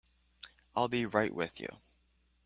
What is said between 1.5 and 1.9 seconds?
you.